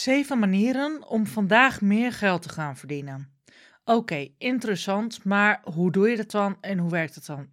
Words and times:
Zeven 0.00 0.38
manieren 0.38 1.08
om 1.08 1.26
vandaag 1.26 1.80
meer 1.80 2.12
geld 2.12 2.42
te 2.42 2.48
gaan 2.48 2.76
verdienen. 2.76 3.28
Oké, 3.84 4.28
interessant, 4.38 5.24
maar 5.24 5.60
hoe 5.64 5.92
doe 5.92 6.08
je 6.08 6.16
dat 6.16 6.30
dan 6.30 6.56
en 6.60 6.78
hoe 6.78 6.90
werkt 6.90 7.14
het 7.14 7.26
dan? 7.26 7.48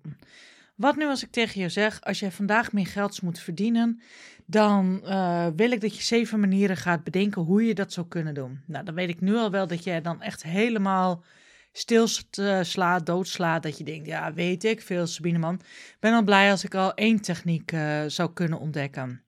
Wat 0.75 0.95
nu 0.95 1.05
als 1.05 1.23
ik 1.23 1.31
tegen 1.31 1.62
je 1.62 1.70
zeg, 1.70 2.02
als 2.02 2.20
jij 2.20 2.31
vandaag 2.31 2.71
meer 2.71 2.88
geld 2.88 3.21
moet 3.21 3.39
verdienen, 3.39 4.02
dan 4.45 5.02
uh, 5.04 5.48
wil 5.55 5.71
ik 5.71 5.81
dat 5.81 5.95
je 5.95 6.04
zeven 6.04 6.39
manieren 6.39 6.77
gaat 6.77 7.04
bedenken 7.04 7.41
hoe 7.41 7.66
je 7.66 7.73
dat 7.73 7.94
zou 7.94 8.07
kunnen 8.07 8.34
doen. 8.34 8.64
Nou, 8.66 8.86
dan 8.86 8.95
weet 8.95 9.09
ik 9.09 9.21
nu 9.21 9.36
al 9.36 9.52
wel 9.52 9.68
dat 9.68 9.84
jij 9.84 10.02
dan 10.02 10.21
echt 10.21 10.43
helemaal 10.43 11.23
stilslaat, 11.71 13.05
doodslaat, 13.05 13.63
dat 13.63 13.77
je 13.77 13.84
denkt, 13.84 14.07
ja, 14.07 14.34
weet 14.34 14.63
ik 14.63 14.82
veel, 14.82 15.07
Sabine 15.07 15.38
man. 15.38 15.62
ben 15.99 16.13
al 16.13 16.23
blij 16.23 16.52
als 16.52 16.63
ik 16.63 16.76
al 16.76 16.93
één 16.93 17.21
techniek 17.21 17.71
uh, 17.71 18.04
zou 18.07 18.34
kunnen 18.34 18.59
ontdekken. 18.59 19.21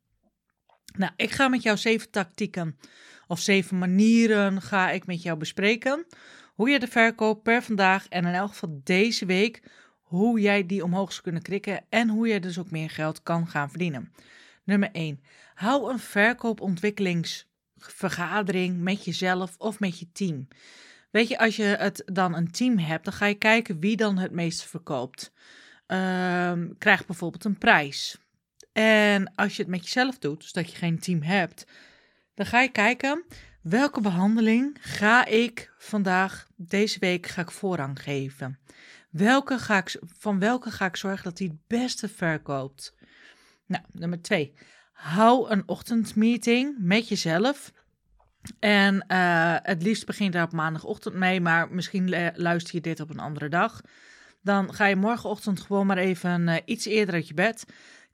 Nou, 0.97 1.11
ik 1.15 1.31
ga 1.31 1.47
met 1.47 1.63
jou 1.63 1.77
zeven 1.77 2.09
tactieken 2.09 2.77
of 3.29 3.39
zeven 3.39 3.77
manieren 3.77 4.61
ga 4.61 4.91
ik 4.91 5.05
met 5.05 5.21
jou 5.21 5.37
bespreken. 5.37 6.05
Hoe 6.53 6.69
je 6.69 6.79
de 6.79 6.87
verkoop 6.87 7.43
per 7.43 7.63
vandaag 7.63 8.07
en 8.07 8.25
in 8.25 8.33
elk 8.33 8.49
geval 8.49 8.81
deze 8.83 9.25
week, 9.25 9.63
hoe 10.01 10.39
jij 10.39 10.65
die 10.65 10.83
omhoog 10.83 11.11
zou 11.11 11.23
kunnen 11.23 11.41
krikken 11.41 11.83
en 11.89 12.09
hoe 12.09 12.27
je 12.27 12.39
dus 12.39 12.59
ook 12.59 12.71
meer 12.71 12.89
geld 12.89 13.23
kan 13.23 13.47
gaan 13.47 13.69
verdienen. 13.69 14.13
Nummer 14.63 14.89
1. 14.91 15.21
Hou 15.53 15.91
een 15.91 15.99
verkoopontwikkelingsvergadering 15.99 18.79
met 18.79 19.05
jezelf 19.05 19.55
of 19.57 19.79
met 19.79 19.99
je 19.99 20.11
team. 20.11 20.47
Weet 21.11 21.27
je, 21.27 21.39
als 21.39 21.55
je 21.55 21.63
het 21.63 22.03
dan 22.05 22.35
een 22.35 22.51
team 22.51 22.77
hebt, 22.77 23.03
dan 23.03 23.13
ga 23.13 23.25
je 23.25 23.35
kijken 23.35 23.79
wie 23.79 23.95
dan 23.95 24.17
het 24.17 24.31
meeste 24.31 24.67
verkoopt. 24.67 25.31
Um, 25.87 26.77
krijg 26.77 27.05
bijvoorbeeld 27.05 27.45
een 27.45 27.57
prijs. 27.57 28.17
En 28.71 29.35
als 29.35 29.55
je 29.55 29.61
het 29.61 29.71
met 29.71 29.83
jezelf 29.83 30.17
doet, 30.17 30.41
dus 30.41 30.51
dat 30.51 30.71
je 30.71 30.77
geen 30.77 30.99
team 30.99 31.21
hebt, 31.21 31.65
dan 32.39 32.47
ga 32.47 32.61
je 32.61 32.71
kijken 32.71 33.25
welke 33.61 34.01
behandeling 34.01 34.77
ga 34.79 35.25
ik 35.25 35.73
vandaag, 35.77 36.47
deze 36.55 36.99
week, 36.99 37.27
ga 37.27 37.41
ik 37.41 37.51
voorrang 37.51 38.01
geven. 38.01 38.59
Welke 39.09 39.57
ga 39.57 39.77
ik, 39.77 39.99
van 40.17 40.39
welke 40.39 40.71
ga 40.71 40.85
ik 40.85 40.95
zorgen 40.95 41.23
dat 41.23 41.37
die 41.37 41.47
het 41.47 41.67
beste 41.67 42.09
verkoopt? 42.09 42.95
Nou, 43.65 43.83
nummer 43.91 44.21
twee. 44.21 44.53
Hou 44.93 45.49
een 45.49 45.63
ochtendmeeting 45.65 46.75
met 46.79 47.07
jezelf. 47.07 47.71
En 48.59 49.05
uh, 49.07 49.55
het 49.61 49.83
liefst 49.83 50.05
begint 50.05 50.33
daar 50.33 50.43
op 50.43 50.51
maandagochtend 50.51 51.15
mee, 51.15 51.41
maar 51.41 51.71
misschien 51.71 52.33
luister 52.35 52.75
je 52.75 52.81
dit 52.81 52.99
op 52.99 53.09
een 53.09 53.19
andere 53.19 53.49
dag. 53.49 53.81
Dan 54.41 54.73
ga 54.73 54.85
je 54.85 54.95
morgenochtend 54.95 55.59
gewoon 55.59 55.85
maar 55.85 55.97
even 55.97 56.47
uh, 56.47 56.55
iets 56.65 56.85
eerder 56.85 57.15
uit 57.15 57.27
je 57.27 57.33
bed. 57.33 57.65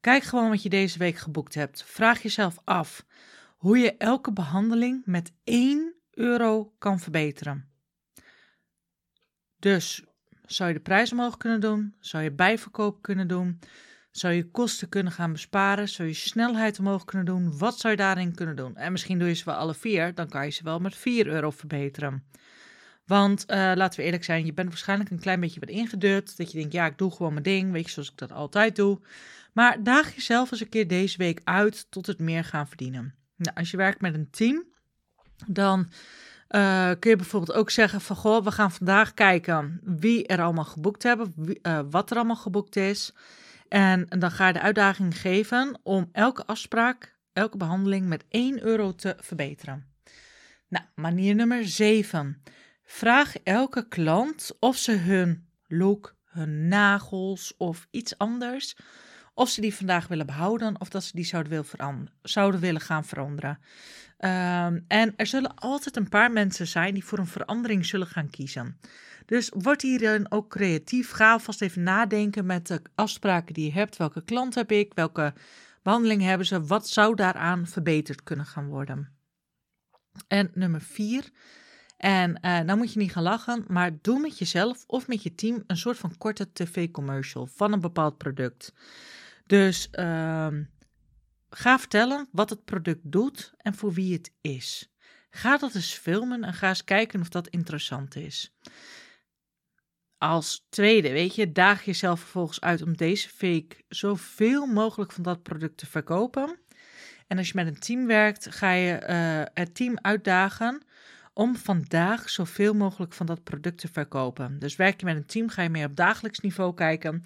Kijk 0.02 0.23
gewoon 0.23 0.50
wat 0.50 0.64
je 0.64 0.70
deze 0.70 0.98
week 0.98 1.18
geboekt 1.18 1.56
hebt. 1.56 1.84
Vraag 1.84 2.22
jezelf 2.22 2.58
af 2.64 3.06
hoe 3.66 3.78
je 3.78 3.98
elke 3.98 4.32
behandeling 4.32 5.02
met 5.06 5.34
1 5.44 5.94
euro 6.12 6.74
kan 6.78 7.00
verbeteren. 7.00 7.70
Dus 9.60 10.04
zou 10.46 10.70
je 10.70 10.76
de 10.76 10.82
prijs 10.82 11.12
omhoog 11.12 11.38
kunnen 11.38 11.62
doen? 11.62 11.96
Zou 12.00 12.24
je 12.24 12.32
bijverkoop 12.32 13.02
kunnen 13.02 13.28
doen? 13.28 13.60
Zou 14.12 14.34
je 14.34 14.52
kosten 14.52 14.90
kunnen 14.90 15.12
gaan 15.12 15.32
besparen? 15.32 15.90
Zou 15.90 16.08
je 16.08 16.14
snelheid 16.14 16.80
omhoog 16.80 17.06
kunnen 17.06 17.26
doen? 17.26 17.58
Wat 17.58 17.80
zou 17.80 17.94
je 17.94 18.00
daarin 18.00 18.36
kunnen 18.36 18.56
doen? 18.56 18.76
En 18.76 18.92
misschien 18.92 19.20
doe 19.20 19.28
je 19.28 19.34
ze 19.34 19.46
wel 19.46 19.56
alle 19.56 19.74
vier, 19.74 20.16
dan 20.16 20.30
kan 20.30 20.46
je 20.46 20.52
ze 20.52 20.64
wel 20.64 20.80
met 20.80 20.96
4 20.96 21.28
euro 21.28 21.50
verbeteren. 21.50 22.24
Want 23.06 23.44
uh, 23.48 23.56
laten 23.76 24.00
we 24.00 24.06
eerlijk 24.06 24.24
zijn, 24.24 24.46
je 24.46 24.54
bent 24.54 24.70
waarschijnlijk 24.70 25.10
een 25.10 25.20
klein 25.20 25.40
beetje 25.40 25.60
wat 25.60 25.70
ingedut. 25.70 26.38
Dat 26.38 26.52
je 26.52 26.58
denkt, 26.58 26.74
ja, 26.74 26.86
ik 26.86 26.98
doe 26.98 27.12
gewoon 27.12 27.32
mijn 27.32 27.44
ding, 27.44 27.72
weet 27.72 27.86
je, 27.86 27.92
zoals 27.92 28.12
ik 28.12 28.18
dat 28.18 28.32
altijd 28.32 28.76
doe. 28.76 29.00
Maar 29.54 29.84
daag 29.84 30.16
jezelf 30.16 30.52
eens 30.52 30.62
een 30.62 30.70
keer 30.70 30.88
deze 30.88 31.18
week 31.18 31.42
uit 31.44 31.92
tot 31.92 32.06
het 32.06 32.20
meer 32.20 32.44
gaan 32.44 32.68
verdienen. 32.68 33.25
Nou, 33.35 33.56
als 33.56 33.72
je 33.72 33.78
werkt 33.78 34.01
met 34.01 34.13
een 34.13 34.29
team, 34.29 34.63
dan 35.47 35.90
uh, 36.50 36.91
kun 37.00 37.09
je 37.09 37.16
bijvoorbeeld 37.16 37.57
ook 37.57 37.69
zeggen 37.69 38.01
van, 38.01 38.16
goh, 38.16 38.44
we 38.44 38.51
gaan 38.51 38.72
vandaag 38.72 39.13
kijken 39.13 39.79
wie 39.84 40.28
er 40.28 40.41
allemaal 40.41 40.66
geboekt 40.66 41.03
hebben, 41.03 41.34
uh, 41.38 41.79
wat 41.90 42.12
er 42.12 42.18
allemaal 42.18 42.35
geboekt 42.35 42.75
is. 42.75 43.13
En, 43.68 44.09
en 44.09 44.19
dan 44.19 44.31
ga 44.31 44.47
je 44.47 44.53
de 44.53 44.62
uitdaging 44.62 45.19
geven 45.19 45.79
om 45.84 46.09
elke 46.12 46.45
afspraak, 46.45 47.16
elke 47.34 47.57
behandeling 47.57 48.07
met 48.07 48.25
1 48.29 48.63
euro 48.63 48.95
te 48.95 49.16
verbeteren. 49.19 49.85
Nou, 50.68 50.85
manier 50.95 51.35
nummer 51.35 51.68
7. 51.68 52.41
Vraag 52.84 53.35
elke 53.44 53.88
klant 53.88 54.51
of 54.59 54.78
ze 54.78 54.91
hun 54.91 55.47
look, 55.68 56.16
hun 56.25 56.68
nagels 56.68 57.53
of 57.57 57.88
iets 57.91 58.18
anders 58.18 58.75
of 59.35 59.50
ze 59.50 59.62
die 59.62 59.75
vandaag 59.75 60.07
willen 60.07 60.25
behouden 60.25 60.81
of 60.81 60.90
dat 60.90 61.03
ze 61.03 61.12
die 61.16 61.25
zouden, 61.25 61.51
wil 61.51 61.96
zouden 62.22 62.59
willen 62.59 62.81
gaan 62.81 63.06
veranderen. 63.06 63.59
Um, 64.19 64.85
en 64.88 65.13
er 65.16 65.25
zullen 65.25 65.56
altijd 65.56 65.96
een 65.96 66.09
paar 66.09 66.31
mensen 66.31 66.68
zijn 66.68 66.94
die 66.94 67.06
voor 67.06 67.19
een 67.19 67.28
verandering 67.28 67.85
zullen 67.85 68.07
gaan 68.07 68.29
kiezen. 68.29 68.79
Dus 69.25 69.51
word 69.53 69.81
hierin 69.81 70.31
ook 70.31 70.50
creatief. 70.50 71.12
Ga 71.12 71.31
alvast 71.31 71.62
even 71.62 71.84
nadenken 71.84 72.45
met 72.45 72.68
de 72.68 72.81
afspraken 72.95 73.53
die 73.53 73.66
je 73.66 73.72
hebt. 73.72 73.97
Welke 73.97 74.24
klant 74.24 74.56
heb 74.56 74.72
ik? 74.72 74.94
Welke 74.94 75.34
behandeling 75.84 76.22
hebben 76.22 76.47
ze? 76.47 76.66
Wat 76.66 76.90
zou 76.90 77.16
daaraan 77.16 77.68
verbeterd 77.68 78.24
kunnen 78.24 78.45
gaan 78.45 78.68
worden? 78.68 79.09
En 80.28 80.51
nummer 80.53 80.81
vier. 80.81 81.29
En 81.97 82.29
uh, 82.41 82.59
nou 82.59 82.78
moet 82.78 82.94
je 82.94 83.00
niet 83.00 83.12
gaan 83.12 83.24
lachen, 83.24 83.66
maar 83.68 83.91
doe 84.01 84.19
met 84.19 84.40
jezelf 84.40 84.84
of 84.88 85.07
met 85.07 85.24
je 85.24 85.35
team 85.35 85.63
een 85.68 85.78
soort 85.78 85.97
van 85.97 86.18
korte 86.18 86.51
tv-commercial 86.53 87.45
van 87.45 87.74
een 87.74 87.81
bepaald 87.81 88.18
product. 88.18 88.74
Dus 89.45 89.88
uh, 89.91 90.47
ga 91.50 91.79
vertellen 91.79 92.28
wat 92.31 92.50
het 92.50 92.66
product 92.66 93.01
doet 93.03 93.53
en 93.57 93.75
voor 93.75 93.94
wie 93.94 94.13
het 94.13 94.33
is. 94.41 94.94
Ga 95.29 95.57
dat 95.57 95.75
eens 95.75 95.94
filmen 95.94 96.44
en 96.44 96.53
ga 96.53 96.67
eens 96.67 96.83
kijken 96.83 97.22
of 97.22 97.29
dat 97.29 97.47
interessant 97.47 98.16
is. 98.16 98.56
Als 100.17 100.66
tweede, 100.69 101.11
weet 101.11 101.35
je, 101.35 101.51
daag 101.51 101.85
jezelf 101.85 102.19
vervolgens 102.19 102.61
uit 102.61 102.81
om 102.81 102.97
deze 102.97 103.29
week 103.39 103.83
zoveel 103.88 104.66
mogelijk 104.66 105.11
van 105.11 105.23
dat 105.23 105.44
product 105.44 105.77
te 105.77 105.85
verkopen. 105.85 106.59
En 107.27 107.38
als 107.38 107.47
je 107.47 107.53
met 107.56 107.67
een 107.67 107.79
team 107.79 108.07
werkt, 108.07 108.56
ga 108.56 108.72
je 108.72 109.07
uh, 109.09 109.53
het 109.53 109.75
team 109.75 109.97
uitdagen 110.01 110.85
om 111.33 111.56
vandaag 111.56 112.29
zoveel 112.29 112.73
mogelijk 112.73 113.13
van 113.13 113.25
dat 113.25 113.44
product 113.44 113.77
te 113.77 113.88
verkopen. 113.91 114.59
Dus 114.59 114.75
werk 114.75 115.00
je 115.00 115.06
met 115.06 115.16
een 115.16 115.25
team, 115.25 115.50
ga 115.50 115.62
je 115.62 115.69
meer 115.69 115.85
op 115.85 115.95
dagelijks 115.95 116.39
niveau 116.39 116.73
kijken. 116.73 117.23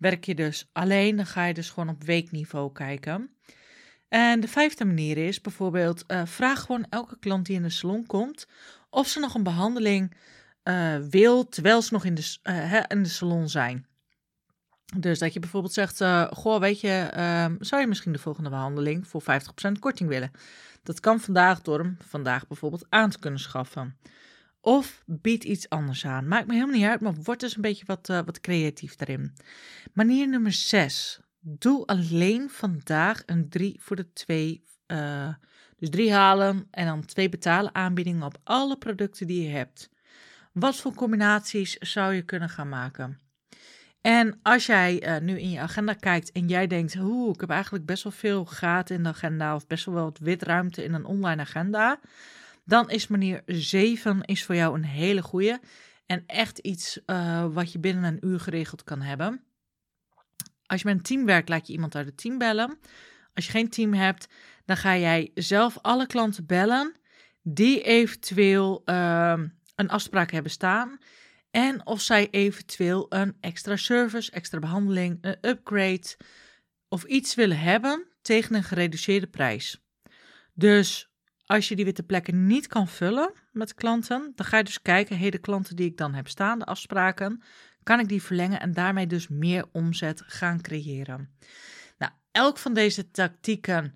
Werk 0.00 0.24
je 0.24 0.34
dus 0.34 0.68
alleen, 0.72 1.16
dan 1.16 1.26
ga 1.26 1.44
je 1.44 1.54
dus 1.54 1.70
gewoon 1.70 1.88
op 1.88 2.04
weekniveau 2.04 2.72
kijken. 2.72 3.30
En 4.08 4.40
de 4.40 4.48
vijfde 4.48 4.84
manier 4.84 5.16
is 5.16 5.40
bijvoorbeeld, 5.40 6.04
uh, 6.06 6.22
vraag 6.24 6.60
gewoon 6.60 6.86
elke 6.88 7.18
klant 7.18 7.46
die 7.46 7.56
in 7.56 7.62
de 7.62 7.70
salon 7.70 8.06
komt 8.06 8.46
of 8.90 9.08
ze 9.08 9.20
nog 9.20 9.34
een 9.34 9.42
behandeling 9.42 10.16
uh, 10.64 10.96
wil 11.10 11.48
terwijl 11.48 11.82
ze 11.82 11.92
nog 11.92 12.04
in 12.04 12.14
de, 12.14 12.36
uh, 12.42 12.82
in 12.88 13.02
de 13.02 13.08
salon 13.08 13.48
zijn. 13.48 13.86
Dus 14.96 15.18
dat 15.18 15.32
je 15.32 15.40
bijvoorbeeld 15.40 15.72
zegt, 15.72 16.04
goh, 16.30 16.60
weet 16.60 16.80
je, 16.80 17.08
ehm, 17.12 17.56
zou 17.58 17.80
je 17.80 17.86
misschien 17.86 18.12
de 18.12 18.18
volgende 18.18 18.50
behandeling 18.50 19.08
voor 19.08 19.22
50% 19.22 19.78
korting 19.78 20.08
willen? 20.08 20.30
Dat 20.82 21.00
kan 21.00 21.20
vandaag 21.20 21.62
door 21.62 21.78
hem 21.78 21.96
vandaag 22.08 22.46
bijvoorbeeld 22.46 22.86
aan 22.88 23.10
te 23.10 23.18
kunnen 23.18 23.40
schaffen. 23.40 23.96
Of 24.60 25.02
bied 25.06 25.44
iets 25.44 25.68
anders 25.68 26.06
aan. 26.06 26.28
Maakt 26.28 26.46
me 26.46 26.52
helemaal 26.52 26.76
niet 26.76 26.86
uit, 26.86 27.00
maar 27.00 27.14
word 27.14 27.40
dus 27.40 27.56
een 27.56 27.62
beetje 27.62 27.84
wat, 27.86 28.08
uh, 28.08 28.20
wat 28.24 28.40
creatief 28.40 28.96
daarin. 28.96 29.32
Manier 29.92 30.28
nummer 30.28 30.52
6. 30.52 31.20
Doe 31.40 31.86
alleen 31.86 32.50
vandaag 32.50 33.22
een 33.26 33.48
3 33.48 33.76
voor 33.80 33.96
de 33.96 34.12
2. 34.12 34.64
Uh, 34.86 35.26
eh, 35.26 35.34
dus 35.76 35.90
3 35.90 36.12
halen 36.12 36.66
en 36.70 36.86
dan 36.86 37.04
2 37.04 37.28
betalen 37.28 37.74
aanbiedingen 37.74 38.22
op 38.22 38.38
alle 38.44 38.76
producten 38.76 39.26
die 39.26 39.42
je 39.42 39.48
hebt. 39.48 39.90
Wat 40.52 40.76
voor 40.76 40.94
combinaties 40.94 41.74
zou 41.74 42.14
je 42.14 42.22
kunnen 42.22 42.48
gaan 42.48 42.68
maken? 42.68 43.18
En 44.00 44.38
als 44.42 44.66
jij 44.66 45.08
uh, 45.08 45.20
nu 45.20 45.40
in 45.40 45.50
je 45.50 45.60
agenda 45.60 45.92
kijkt 45.92 46.32
en 46.32 46.48
jij 46.48 46.66
denkt, 46.66 46.96
oeh, 46.96 47.34
ik 47.34 47.40
heb 47.40 47.50
eigenlijk 47.50 47.86
best 47.86 48.02
wel 48.02 48.12
veel 48.12 48.44
gaten 48.44 48.96
in 48.96 49.02
de 49.02 49.08
agenda 49.08 49.54
of 49.54 49.66
best 49.66 49.84
wel 49.84 49.94
wat 49.94 50.18
witruimte 50.18 50.84
in 50.84 50.94
een 50.94 51.04
online 51.04 51.40
agenda 51.40 52.00
dan 52.70 52.90
is 52.90 53.06
manier 53.06 53.42
7 53.46 54.22
is 54.22 54.44
voor 54.44 54.54
jou 54.54 54.74
een 54.74 54.84
hele 54.84 55.22
goede. 55.22 55.60
En 56.06 56.22
echt 56.26 56.58
iets 56.58 57.00
uh, 57.06 57.46
wat 57.52 57.72
je 57.72 57.78
binnen 57.78 58.04
een 58.04 58.26
uur 58.26 58.40
geregeld 58.40 58.84
kan 58.84 59.00
hebben. 59.00 59.44
Als 60.66 60.80
je 60.80 60.88
met 60.88 60.96
een 60.96 61.02
team 61.02 61.24
werkt, 61.24 61.48
laat 61.48 61.66
je 61.66 61.72
iemand 61.72 61.94
uit 61.94 62.06
het 62.06 62.16
team 62.16 62.38
bellen. 62.38 62.78
Als 63.34 63.44
je 63.44 63.50
geen 63.50 63.68
team 63.68 63.94
hebt, 63.94 64.28
dan 64.64 64.76
ga 64.76 64.96
jij 64.96 65.30
zelf 65.34 65.78
alle 65.80 66.06
klanten 66.06 66.46
bellen 66.46 66.94
die 67.42 67.82
eventueel 67.82 68.82
uh, 68.84 69.40
een 69.74 69.90
afspraak 69.90 70.30
hebben 70.30 70.52
staan. 70.52 70.98
En 71.50 71.86
of 71.86 72.00
zij 72.00 72.28
eventueel 72.30 73.06
een 73.08 73.36
extra 73.40 73.76
service, 73.76 74.30
extra 74.30 74.58
behandeling, 74.58 75.18
een 75.20 75.38
upgrade 75.40 76.16
of 76.88 77.04
iets 77.04 77.34
willen 77.34 77.58
hebben 77.58 78.06
tegen 78.22 78.54
een 78.54 78.64
gereduceerde 78.64 79.26
prijs. 79.26 79.82
Dus 80.54 81.09
als 81.50 81.68
je 81.68 81.76
die 81.76 81.84
witte 81.84 82.02
plekken 82.02 82.46
niet 82.46 82.66
kan 82.66 82.88
vullen 82.88 83.32
met 83.52 83.74
klanten, 83.74 84.32
dan 84.34 84.46
ga 84.46 84.56
je 84.56 84.64
dus 84.64 84.82
kijken, 84.82 85.18
hey, 85.18 85.30
de 85.30 85.38
klanten 85.38 85.76
die 85.76 85.86
ik 85.86 85.96
dan 85.96 86.14
heb 86.14 86.28
staan, 86.28 86.58
de 86.58 86.64
afspraken, 86.64 87.42
kan 87.82 88.00
ik 88.00 88.08
die 88.08 88.22
verlengen 88.22 88.60
en 88.60 88.72
daarmee 88.72 89.06
dus 89.06 89.28
meer 89.28 89.64
omzet 89.72 90.22
gaan 90.26 90.60
creëren. 90.60 91.30
Nou, 91.98 92.12
elk 92.30 92.58
van 92.58 92.74
deze 92.74 93.10
tactieken 93.10 93.94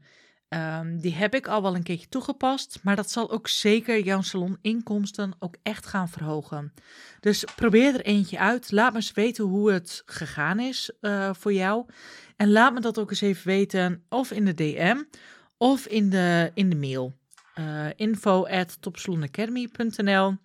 Ehm, 0.55 0.97
die 0.97 1.15
heb 1.15 1.35
ik 1.35 1.47
al 1.47 1.63
wel 1.63 1.75
een 1.75 1.83
keertje 1.83 2.09
toegepast, 2.09 2.79
maar 2.83 2.97
dat 2.97 3.11
zal 3.11 3.31
ook 3.31 3.49
zeker 3.49 4.01
jouw 4.01 4.21
saloninkomsten 4.23 5.35
ook 5.39 5.57
echt 5.63 5.87
gaan 5.87 6.09
verhogen. 6.09 6.73
Dus 7.21 7.45
probeer 7.57 7.95
er 7.95 8.01
eentje 8.01 8.39
uit. 8.39 8.73
Laat 8.73 8.91
me 8.91 8.97
eens 8.97 9.13
weten 9.13 9.45
hoe 9.45 9.73
het 9.73 10.03
gegaan 10.07 10.61
is 10.61 10.91
uh, 11.01 11.31
voor 11.35 11.53
jou. 11.53 11.87
En 12.37 12.53
laat 12.53 12.75
me 12.75 12.81
dat 12.81 12.99
ook 12.99 13.11
eens 13.11 13.21
even 13.21 13.47
weten, 13.47 14.05
of 14.09 14.31
in 14.31 14.45
de 14.45 14.55
DM 14.55 15.03
of 15.57 15.87
in 15.87 16.11
de, 16.11 16.51
in 16.55 16.71
de 16.71 16.77
mail. 16.77 17.15
Uh, 17.59 17.87
info 17.97 18.47
at 18.47 18.83
topsalonacademy.nl 18.83 20.37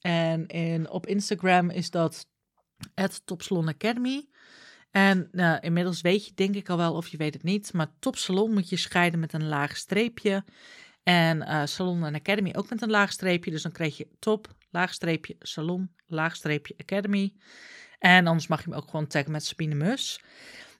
En 0.00 0.46
in, 0.46 0.90
op 0.90 1.06
Instagram 1.06 1.70
is 1.70 1.90
dat 1.90 2.26
at 2.94 3.22
topsalonacademy. 3.24 4.28
En 4.90 5.28
nou, 5.32 5.60
inmiddels 5.60 6.00
weet 6.00 6.26
je, 6.26 6.34
denk 6.34 6.54
ik 6.54 6.68
al 6.68 6.76
wel, 6.76 6.94
of 6.94 7.08
je 7.08 7.16
weet 7.16 7.34
het 7.34 7.42
niet, 7.42 7.72
maar 7.72 7.86
topsalon 7.98 8.52
moet 8.52 8.68
je 8.68 8.76
scheiden 8.76 9.20
met 9.20 9.32
een 9.32 9.48
laag 9.48 9.76
streepje. 9.76 10.44
En 11.02 11.36
uh, 11.36 11.62
salon 11.64 12.04
en 12.04 12.14
academy 12.14 12.52
ook 12.56 12.70
met 12.70 12.82
een 12.82 12.90
laag 12.90 13.12
streepje. 13.12 13.50
Dus 13.50 13.62
dan 13.62 13.72
krijg 13.72 13.96
je 13.96 14.08
top, 14.18 14.54
laag 14.70 14.94
streepje, 14.94 15.36
salon, 15.38 15.94
laag 16.06 16.36
streepje, 16.36 16.74
academy. 16.76 17.32
En 17.98 18.26
anders 18.26 18.46
mag 18.46 18.64
je 18.64 18.70
me 18.70 18.76
ook 18.76 18.90
gewoon 18.90 19.06
taggen 19.06 19.32
met 19.32 19.44
Sabine 19.44 19.74
Mus. 19.74 20.20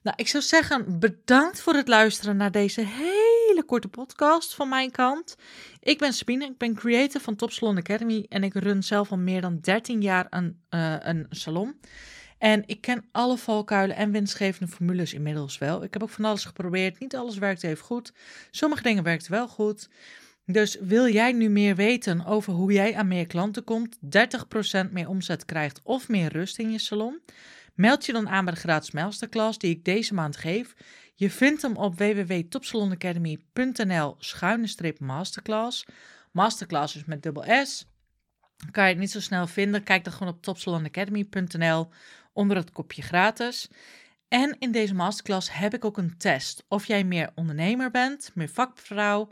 Nou, 0.01 0.15
ik 0.19 0.27
zou 0.27 0.43
zeggen, 0.43 0.99
bedankt 0.99 1.61
voor 1.61 1.73
het 1.73 1.87
luisteren 1.87 2.37
naar 2.37 2.51
deze 2.51 2.85
hele 2.85 3.32
korte 3.61 3.87
podcast 3.87 4.55
van 4.55 4.69
mijn 4.69 4.91
kant. 4.91 5.35
Ik 5.79 5.97
ben 5.97 6.13
Sabine, 6.13 6.45
ik 6.45 6.57
ben 6.57 6.75
creator 6.75 7.21
van 7.21 7.35
Top 7.35 7.51
Salon 7.51 7.77
Academy 7.77 8.25
en 8.29 8.43
ik 8.43 8.53
run 8.53 8.83
zelf 8.83 9.11
al 9.11 9.17
meer 9.17 9.41
dan 9.41 9.59
13 9.59 10.01
jaar 10.01 10.27
een, 10.29 10.61
uh, 10.69 10.95
een 10.99 11.25
salon. 11.29 11.79
En 12.37 12.63
ik 12.65 12.81
ken 12.81 13.05
alle 13.11 13.37
valkuilen 13.37 13.95
en 13.95 14.11
winstgevende 14.11 14.73
formules 14.73 15.13
inmiddels 15.13 15.57
wel. 15.57 15.83
Ik 15.83 15.93
heb 15.93 16.03
ook 16.03 16.09
van 16.09 16.25
alles 16.25 16.45
geprobeerd. 16.45 16.99
Niet 16.99 17.15
alles 17.15 17.37
werkt 17.37 17.63
even 17.63 17.85
goed. 17.85 18.13
Sommige 18.51 18.83
dingen 18.83 19.03
werken 19.03 19.31
wel 19.31 19.47
goed. 19.47 19.89
Dus 20.45 20.77
wil 20.79 21.07
jij 21.07 21.31
nu 21.31 21.49
meer 21.49 21.75
weten 21.75 22.25
over 22.25 22.53
hoe 22.53 22.71
jij 22.71 22.95
aan 22.95 23.07
meer 23.07 23.27
klanten 23.27 23.63
komt, 23.63 23.97
30% 24.87 24.91
meer 24.91 25.09
omzet 25.09 25.45
krijgt 25.45 25.79
of 25.83 26.07
meer 26.07 26.31
rust 26.31 26.59
in 26.59 26.71
je 26.71 26.79
salon? 26.79 27.21
Meld 27.73 28.05
je 28.05 28.11
dan 28.11 28.29
aan 28.29 28.45
bij 28.45 28.53
de 28.53 28.59
gratis 28.59 28.91
masterclass 28.91 29.57
die 29.57 29.71
ik 29.71 29.85
deze 29.85 30.13
maand 30.13 30.37
geef. 30.37 30.73
Je 31.13 31.29
vindt 31.29 31.61
hem 31.61 31.75
op 31.75 31.97
www.topsalonacademy.nl 31.97 34.15
schuine 34.19 34.93
masterclass. 34.99 35.85
Masterclass 36.31 36.95
is 36.95 37.05
met 37.05 37.23
dubbel 37.23 37.65
S. 37.65 37.87
Kan 38.71 38.83
je 38.83 38.89
het 38.89 38.99
niet 38.99 39.11
zo 39.11 39.19
snel 39.19 39.47
vinden? 39.47 39.83
Kijk 39.83 40.03
dan 40.03 40.13
gewoon 40.13 40.33
op 40.33 40.41
topsalonacademy.nl 40.41 41.89
onder 42.33 42.57
het 42.57 42.71
kopje 42.71 43.01
gratis. 43.01 43.69
En 44.27 44.55
in 44.59 44.71
deze 44.71 44.93
masterclass 44.93 45.51
heb 45.51 45.73
ik 45.73 45.85
ook 45.85 45.97
een 45.97 46.17
test. 46.17 46.65
Of 46.67 46.85
jij 46.85 47.03
meer 47.03 47.31
ondernemer 47.35 47.91
bent, 47.91 48.31
meer 48.33 48.49
vakvrouw, 48.49 49.29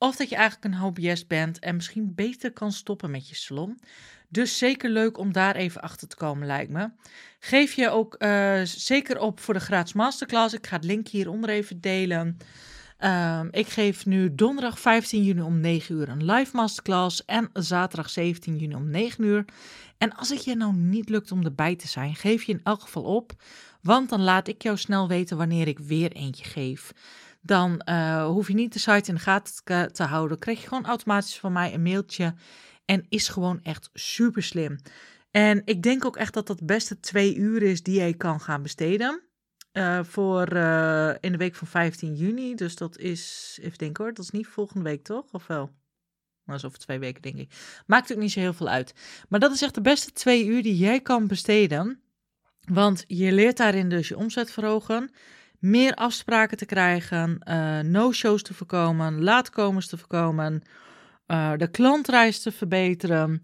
of 0.00 0.16
dat 0.16 0.28
je 0.28 0.36
eigenlijk 0.36 0.64
een 0.64 0.80
hobbyist 0.80 1.28
bent 1.28 1.58
en 1.58 1.74
misschien 1.74 2.14
beter 2.14 2.52
kan 2.52 2.72
stoppen 2.72 3.10
met 3.10 3.28
je 3.28 3.34
salon. 3.34 3.80
Dus 4.28 4.58
zeker 4.58 4.90
leuk 4.90 5.18
om 5.18 5.32
daar 5.32 5.56
even 5.56 5.80
achter 5.80 6.08
te 6.08 6.16
komen, 6.16 6.46
lijkt 6.46 6.70
me. 6.70 6.90
Geef 7.38 7.72
je 7.72 7.90
ook 7.90 8.14
uh, 8.18 8.60
zeker 8.64 9.18
op 9.18 9.40
voor 9.40 9.54
de 9.54 9.60
gratis 9.60 9.92
masterclass. 9.92 10.54
Ik 10.54 10.66
ga 10.66 10.76
het 10.76 10.84
link 10.84 11.08
hieronder 11.08 11.50
even 11.50 11.80
delen. 11.80 12.38
Um, 13.04 13.48
ik 13.50 13.68
geef 13.68 14.06
nu 14.06 14.34
donderdag 14.34 14.80
15 14.80 15.24
juni 15.24 15.40
om 15.40 15.60
9 15.60 15.94
uur 15.94 16.08
een 16.08 16.24
live 16.24 16.56
masterclass 16.56 17.24
en 17.24 17.50
zaterdag 17.52 18.10
17 18.10 18.56
juni 18.56 18.74
om 18.74 18.90
9 18.90 19.24
uur. 19.24 19.44
En 19.98 20.16
als 20.16 20.28
het 20.28 20.44
je 20.44 20.56
nou 20.56 20.74
niet 20.74 21.08
lukt 21.08 21.32
om 21.32 21.44
erbij 21.44 21.76
te 21.76 21.88
zijn, 21.88 22.14
geef 22.14 22.42
je 22.42 22.52
in 22.52 22.60
elk 22.64 22.80
geval 22.80 23.02
op, 23.02 23.32
want 23.82 24.08
dan 24.08 24.20
laat 24.20 24.48
ik 24.48 24.62
jou 24.62 24.76
snel 24.76 25.08
weten 25.08 25.36
wanneer 25.36 25.68
ik 25.68 25.78
weer 25.78 26.12
eentje 26.12 26.44
geef. 26.44 26.92
Dan 27.40 27.82
uh, 27.84 28.26
hoef 28.26 28.48
je 28.48 28.54
niet 28.54 28.72
de 28.72 28.78
site 28.78 29.08
in 29.08 29.14
de 29.14 29.20
gaten 29.20 29.92
te 29.92 30.02
houden. 30.02 30.38
Krijg 30.38 30.60
je 30.60 30.68
gewoon 30.68 30.86
automatisch 30.86 31.38
van 31.38 31.52
mij 31.52 31.74
een 31.74 31.82
mailtje 31.82 32.34
en 32.84 33.06
is 33.08 33.28
gewoon 33.28 33.60
echt 33.62 33.90
super 33.92 34.42
slim. 34.42 34.78
En 35.30 35.62
ik 35.64 35.82
denk 35.82 36.04
ook 36.04 36.16
echt 36.16 36.34
dat 36.34 36.46
dat 36.46 36.66
beste 36.66 37.00
twee 37.00 37.36
uur 37.36 37.62
is 37.62 37.82
die 37.82 37.94
jij 37.94 38.14
kan 38.14 38.40
gaan 38.40 38.62
besteden. 38.62 39.22
Uh, 39.72 40.04
voor 40.04 40.52
uh, 40.52 41.14
in 41.20 41.32
de 41.32 41.38
week 41.38 41.54
van 41.54 41.66
15 41.66 42.14
juni. 42.14 42.54
Dus 42.54 42.76
dat 42.76 42.98
is, 42.98 43.58
even 43.62 43.78
denken 43.78 44.04
hoor, 44.04 44.14
dat 44.14 44.24
is 44.24 44.30
niet 44.30 44.46
volgende 44.46 44.84
week 44.84 45.02
toch? 45.02 45.32
Of 45.32 45.46
wel? 45.46 45.70
Dat 46.44 46.56
is 46.56 46.64
over 46.64 46.78
twee 46.78 46.98
weken, 46.98 47.22
denk 47.22 47.36
ik. 47.36 47.52
Maakt 47.86 48.12
ook 48.12 48.18
niet 48.18 48.32
zo 48.32 48.40
heel 48.40 48.52
veel 48.52 48.68
uit. 48.68 48.94
Maar 49.28 49.40
dat 49.40 49.52
is 49.52 49.62
echt 49.62 49.74
de 49.74 49.80
beste 49.80 50.12
twee 50.12 50.46
uur 50.46 50.62
die 50.62 50.76
jij 50.76 51.00
kan 51.00 51.26
besteden. 51.26 52.00
Want 52.60 53.04
je 53.06 53.32
leert 53.32 53.56
daarin 53.56 53.88
dus 53.88 54.08
je 54.08 54.16
omzet 54.16 54.50
verhogen. 54.50 55.10
Meer 55.60 55.94
afspraken 55.94 56.56
te 56.56 56.66
krijgen. 56.66 57.38
Uh, 57.48 57.78
no-shows 57.78 58.42
te 58.42 58.54
voorkomen. 58.54 59.22
Laatkomers 59.22 59.86
te 59.86 59.98
voorkomen. 59.98 60.62
de 61.56 61.68
klantreis 61.70 62.42
te 62.42 62.52
verbeteren 62.52 63.42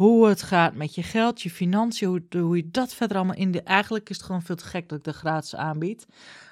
hoe 0.00 0.28
het 0.28 0.42
gaat 0.42 0.74
met 0.74 0.94
je 0.94 1.02
geld, 1.02 1.42
je 1.42 1.50
financiën, 1.50 2.08
hoe, 2.08 2.22
hoe 2.40 2.56
je 2.56 2.70
dat 2.70 2.94
verder 2.94 3.16
allemaal 3.16 3.36
in 3.36 3.50
de... 3.50 3.62
Eigenlijk 3.62 4.10
is 4.10 4.16
het 4.16 4.26
gewoon 4.26 4.42
veel 4.42 4.56
te 4.56 4.64
gek 4.64 4.88
dat 4.88 4.98
ik 4.98 5.04
de 5.04 5.12
gratis 5.12 5.54
aanbied. 5.54 6.06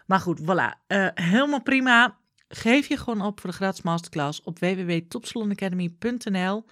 Maar 0.06 0.20
goed, 0.20 0.40
voilà. 0.40 0.86
Uh, 0.88 1.08
helemaal 1.14 1.62
prima. 1.62 2.16
Geef 2.48 2.88
je 2.88 2.96
gewoon 2.96 3.22
op 3.22 3.40
voor 3.40 3.50
de 3.50 3.56
gratis 3.56 3.82
masterclass 3.82 4.42
op 4.42 4.58
www.topsalonacademy.nl. 4.58 6.64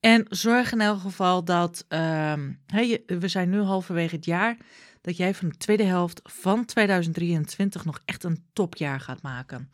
En 0.00 0.26
zorg 0.28 0.72
in 0.72 0.80
elk 0.80 1.00
geval 1.00 1.44
dat, 1.44 1.84
hey, 2.66 3.02
we 3.06 3.28
zijn 3.28 3.50
nu 3.50 3.60
halverwege 3.60 4.16
het 4.16 4.24
jaar, 4.24 4.56
dat 5.06 5.16
jij 5.16 5.34
van 5.34 5.48
de 5.48 5.56
tweede 5.56 5.84
helft 5.84 6.20
van 6.24 6.64
2023 6.64 7.84
nog 7.84 8.00
echt 8.04 8.24
een 8.24 8.44
topjaar 8.52 9.00
gaat 9.00 9.22
maken. 9.22 9.70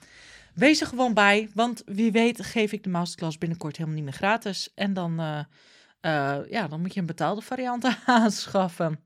Wees 0.54 0.80
er 0.80 0.86
gewoon 0.86 1.14
bij, 1.14 1.48
want 1.54 1.82
wie 1.86 2.12
weet 2.12 2.44
geef 2.44 2.72
ik 2.72 2.82
de 2.82 2.88
masterclass 2.88 3.38
binnenkort 3.38 3.76
helemaal 3.76 3.96
niet 3.96 4.04
meer 4.04 4.14
gratis. 4.14 4.72
En 4.74 4.92
dan... 4.92 5.20
Uh, 5.20 5.38
uh, 6.00 6.38
ja, 6.50 6.68
dan 6.68 6.80
moet 6.80 6.94
je 6.94 7.00
een 7.00 7.06
betaalde 7.06 7.40
variant 7.40 7.86
aanschaffen. 8.06 9.00